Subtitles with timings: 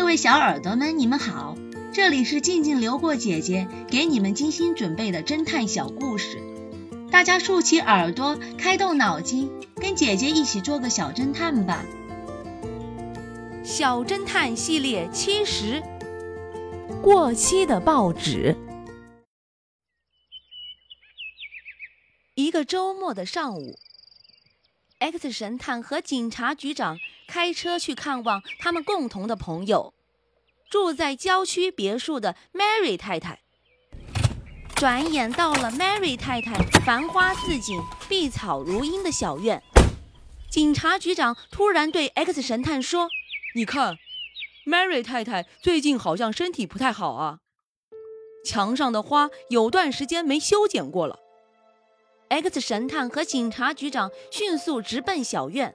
[0.00, 1.58] 各位小耳朵们，你们好，
[1.92, 6.38] 这里是静静流过姐姐给你们精心准备的侦探小故事，
[7.12, 11.84] 大家竖起耳朵，开动脑筋，跟姐姐一起做个小侦探吧。
[13.62, 15.82] 小侦探系列七十，
[17.02, 18.56] 过期的报纸。
[22.36, 23.78] 一个周末的上午
[25.00, 26.96] ，X 神探和警察局长
[27.26, 29.92] 开车去看望他们共同的朋友，
[30.70, 33.40] 住在郊区别墅的 Mary 太太。
[34.76, 36.54] 转眼到了 Mary 太太
[36.86, 39.62] 繁花似锦、碧草如茵的小院，
[40.50, 43.08] 警察局长突然对 X 神探说
[43.54, 43.98] ：“你看
[44.66, 47.40] ，Mary 太太最近好像身体不太好啊，
[48.44, 51.18] 墙上的花有段时间没修剪过了。”
[52.30, 55.74] X 神探和警察局长迅速直奔小院。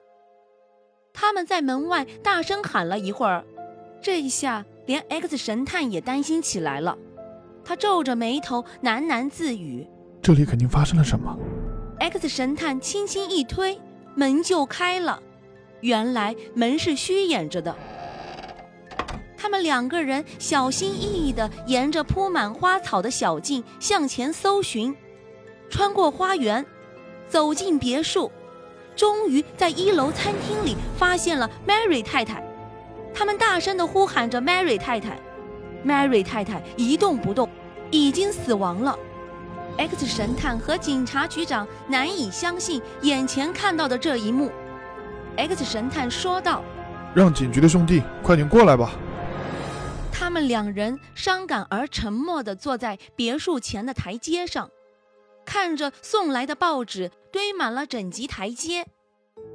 [1.14, 3.44] 他们在门外大声喊了一会儿，
[4.02, 6.98] 这一下连 X 神探也担心起来了。
[7.66, 9.86] 他皱着眉头喃喃自语
[10.24, 11.38] ：“这里肯定发生了什么。
[12.00, 13.78] ”X 神探轻轻一推，
[14.16, 15.22] 门就开了。
[15.82, 17.76] 原来门是虚掩着的。
[19.38, 24.96] 他们两个人小心翼翼地沿着铺满花草的小径向前搜寻。
[25.70, 26.66] 穿过花园，
[27.28, 28.32] 走进别墅，
[28.96, 32.44] 终于在一楼餐厅里发现了 Mary 太太。
[33.14, 35.20] 他们大声地呼喊着 Mary 太太。
[35.86, 37.48] Mary 太太一动不动，
[37.92, 38.98] 已经死亡了。
[39.78, 44.52] X 神探和警察局长难以相信眼前看到的这一幕。
[45.38, 46.64] X 神探说道
[47.14, 48.94] ：“让警局的兄弟快点过来吧。”
[50.12, 54.70] 他们两人伤感而沉默地坐在别墅前的台阶上。
[55.56, 58.86] 看着送来的报纸堆满了整级台阶，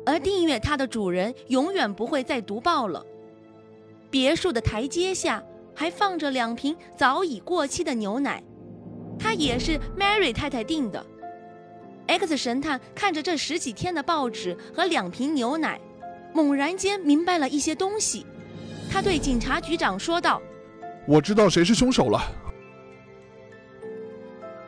[0.06, 3.04] 而订阅它的主人永远不会再读报了。
[4.10, 5.44] 别墅的台阶下
[5.76, 8.42] 还放着两瓶早已过期的牛奶，
[9.18, 11.04] 它也是 Mary 太太订的。
[12.06, 15.78] X 神探看着这十几天的报纸和两瓶牛奶，
[16.32, 18.24] 猛然间明白了一些东西。
[18.90, 20.40] 他对警察局长说道
[21.06, 22.22] ：“我知道谁是凶手了。”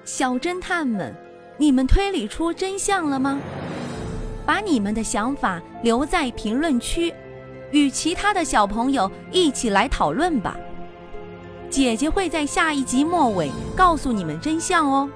[0.05, 1.15] 小侦探们，
[1.57, 3.39] 你们推理出真相了吗？
[4.45, 7.15] 把你们的想法留在评论区，
[7.71, 10.57] 与其他的小朋友一起来讨论吧。
[11.71, 15.09] 姐姐会在下一集末尾告诉你们真相哦。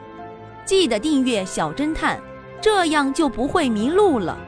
[0.65, 2.21] 记得订阅小侦探，
[2.61, 4.39] 这样就不会迷路了。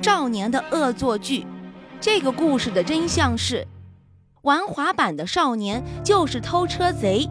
[0.00, 1.44] 少年的恶作剧，
[2.00, 3.66] 这个故事的真相是。
[4.46, 7.28] 玩滑板的少年就是偷车贼。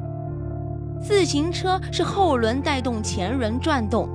[1.01, 4.09] 自行车是后轮带动前轮转动，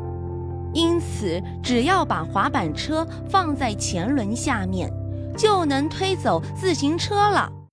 [0.75, 4.93] 因此只要把滑板车放在前轮下面，
[5.35, 7.51] 就能推走自行车了。